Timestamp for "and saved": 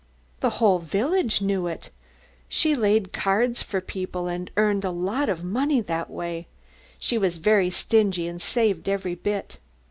8.27-8.89